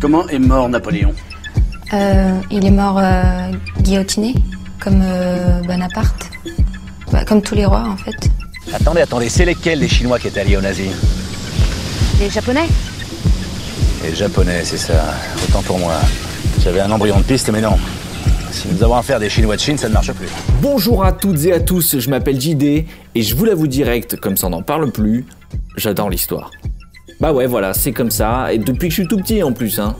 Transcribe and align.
Comment 0.00 0.26
est 0.28 0.38
mort 0.38 0.66
Napoléon 0.70 1.12
Euh, 1.92 2.40
il 2.50 2.64
est 2.64 2.70
mort 2.70 2.98
euh, 2.98 3.50
guillotiné, 3.82 4.34
comme 4.82 5.02
euh, 5.04 5.60
Bonaparte. 5.62 6.30
Bah, 7.12 7.26
comme 7.26 7.42
tous 7.42 7.54
les 7.54 7.66
rois, 7.66 7.84
en 7.86 7.96
fait. 7.98 8.30
Attendez, 8.72 9.02
attendez, 9.02 9.28
c'est 9.28 9.44
lesquels 9.44 9.78
les 9.78 9.88
Chinois 9.88 10.18
qui 10.18 10.28
étaient 10.28 10.40
alliés 10.40 10.56
aux 10.56 10.62
nazis 10.62 10.90
Les 12.18 12.30
Japonais 12.30 12.66
Les 14.02 14.14
Japonais, 14.14 14.62
c'est 14.64 14.78
ça. 14.78 15.14
Autant 15.46 15.62
pour 15.62 15.78
moi. 15.78 15.96
J'avais 16.64 16.80
un 16.80 16.90
embryon 16.90 17.18
de 17.18 17.24
piste, 17.24 17.50
mais 17.50 17.60
non. 17.60 17.76
Si 18.52 18.68
nous 18.68 18.82
avons 18.82 18.96
affaire 18.96 19.20
des 19.20 19.28
Chinois 19.28 19.56
de 19.56 19.60
Chine, 19.60 19.76
ça 19.76 19.88
ne 19.88 19.92
marche 19.92 20.12
plus. 20.12 20.28
Bonjour 20.62 21.04
à 21.04 21.12
toutes 21.12 21.44
et 21.44 21.52
à 21.52 21.60
tous, 21.60 21.98
je 21.98 22.08
m'appelle 22.08 22.40
JD 22.40 22.62
et 22.62 22.86
je 23.22 23.36
vous 23.36 23.44
l'avoue 23.44 23.66
direct, 23.66 24.16
comme 24.16 24.38
ça 24.38 24.46
on 24.46 24.50
n'en 24.50 24.62
parle 24.62 24.90
plus, 24.90 25.26
j'adore 25.76 26.08
l'histoire. 26.08 26.50
Bah 27.20 27.32
ouais, 27.32 27.46
voilà, 27.46 27.74
c'est 27.74 27.92
comme 27.92 28.10
ça, 28.10 28.52
et 28.52 28.58
depuis 28.58 28.88
que 28.88 28.94
je 28.94 29.00
suis 29.02 29.08
tout 29.08 29.18
petit 29.18 29.42
en 29.42 29.52
plus, 29.52 29.78
hein. 29.78 29.94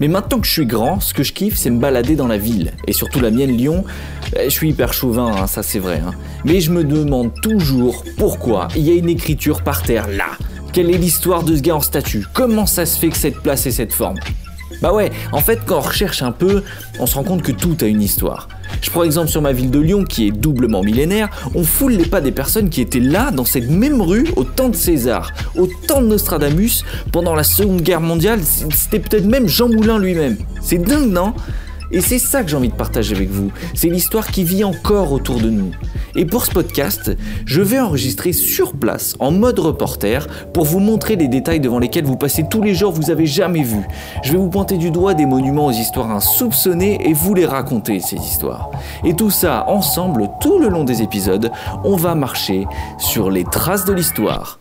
Mais 0.00 0.08
maintenant 0.08 0.40
que 0.40 0.46
je 0.46 0.52
suis 0.52 0.66
grand, 0.66 0.98
ce 0.98 1.12
que 1.12 1.22
je 1.22 1.32
kiffe, 1.34 1.56
c'est 1.56 1.68
me 1.70 1.78
balader 1.78 2.16
dans 2.16 2.26
la 2.26 2.38
ville. 2.38 2.72
Et 2.88 2.92
surtout 2.94 3.20
la 3.20 3.30
mienne, 3.30 3.50
Lyon. 3.54 3.84
Eh, 4.34 4.44
Je 4.44 4.48
suis 4.50 4.70
hyper 4.70 4.92
chauvin, 4.94 5.30
hein, 5.42 5.46
ça 5.46 5.62
c'est 5.62 5.78
vrai. 5.78 6.00
hein. 6.04 6.12
Mais 6.44 6.60
je 6.60 6.70
me 6.72 6.82
demande 6.84 7.32
toujours 7.42 8.02
pourquoi 8.16 8.68
il 8.74 8.82
y 8.82 8.90
a 8.90 8.94
une 8.94 9.10
écriture 9.10 9.62
par 9.62 9.82
terre 9.82 10.08
là. 10.08 10.24
Quelle 10.72 10.90
est 10.90 10.96
l'histoire 10.98 11.42
de 11.44 11.54
ce 11.54 11.60
gars 11.60 11.76
en 11.76 11.80
statue? 11.80 12.26
Comment 12.32 12.66
ça 12.66 12.86
se 12.86 12.98
fait 12.98 13.10
que 13.10 13.16
cette 13.16 13.40
place 13.40 13.66
ait 13.66 13.70
cette 13.70 13.92
forme? 13.92 14.16
Bah 14.82 14.92
ouais, 14.92 15.10
en 15.32 15.40
fait, 15.40 15.60
quand 15.64 15.78
on 15.78 15.80
recherche 15.80 16.22
un 16.22 16.32
peu, 16.32 16.62
on 16.98 17.06
se 17.06 17.14
rend 17.14 17.24
compte 17.24 17.42
que 17.42 17.52
tout 17.52 17.76
a 17.80 17.84
une 17.84 18.02
histoire. 18.02 18.48
Je 18.82 18.90
prends 18.90 19.02
exemple 19.02 19.28
sur 19.28 19.42
ma 19.42 19.52
ville 19.52 19.70
de 19.70 19.78
Lyon, 19.78 20.04
qui 20.04 20.26
est 20.26 20.30
doublement 20.30 20.82
millénaire, 20.82 21.28
on 21.54 21.64
foule 21.64 21.92
les 21.92 22.06
pas 22.06 22.20
des 22.20 22.32
personnes 22.32 22.70
qui 22.70 22.80
étaient 22.80 23.00
là, 23.00 23.30
dans 23.30 23.44
cette 23.44 23.70
même 23.70 24.00
rue, 24.00 24.26
au 24.36 24.44
temps 24.44 24.68
de 24.68 24.76
César, 24.76 25.32
au 25.56 25.68
temps 25.86 26.00
de 26.02 26.06
Nostradamus, 26.06 26.84
pendant 27.12 27.34
la 27.34 27.44
Seconde 27.44 27.82
Guerre 27.82 28.00
mondiale, 28.00 28.40
c'était 28.42 28.98
peut-être 28.98 29.26
même 29.26 29.48
Jean 29.48 29.68
Moulin 29.68 29.98
lui-même. 29.98 30.36
C'est 30.60 30.78
dingue, 30.78 31.10
non? 31.10 31.34
Et 31.94 32.00
c'est 32.00 32.18
ça 32.18 32.42
que 32.42 32.50
j'ai 32.50 32.56
envie 32.56 32.68
de 32.68 32.74
partager 32.74 33.14
avec 33.14 33.30
vous. 33.30 33.52
C'est 33.72 33.88
l'histoire 33.88 34.26
qui 34.26 34.42
vit 34.42 34.64
encore 34.64 35.12
autour 35.12 35.38
de 35.38 35.48
nous. 35.48 35.70
Et 36.16 36.26
pour 36.26 36.44
ce 36.44 36.50
podcast, 36.50 37.16
je 37.46 37.62
vais 37.62 37.78
enregistrer 37.78 38.32
sur 38.32 38.72
place, 38.72 39.14
en 39.20 39.30
mode 39.30 39.60
reporter, 39.60 40.26
pour 40.52 40.64
vous 40.64 40.80
montrer 40.80 41.14
les 41.14 41.28
détails 41.28 41.60
devant 41.60 41.78
lesquels 41.78 42.04
vous 42.04 42.16
passez 42.16 42.46
tous 42.48 42.62
les 42.62 42.74
jours 42.74 42.90
vous 42.90 43.10
avez 43.10 43.26
jamais 43.26 43.62
vu. 43.62 43.80
Je 44.24 44.32
vais 44.32 44.38
vous 44.38 44.50
pointer 44.50 44.76
du 44.76 44.90
doigt 44.90 45.14
des 45.14 45.26
monuments 45.26 45.66
aux 45.66 45.72
histoires 45.72 46.10
insoupçonnées 46.10 46.98
et 47.08 47.12
vous 47.12 47.34
les 47.34 47.46
raconter, 47.46 48.00
ces 48.00 48.16
histoires. 48.16 48.70
Et 49.04 49.14
tout 49.14 49.30
ça, 49.30 49.64
ensemble, 49.68 50.28
tout 50.40 50.58
le 50.58 50.68
long 50.68 50.82
des 50.82 51.00
épisodes, 51.00 51.52
on 51.84 51.94
va 51.94 52.16
marcher 52.16 52.66
sur 52.98 53.30
les 53.30 53.44
traces 53.44 53.84
de 53.84 53.92
l'histoire. 53.92 54.58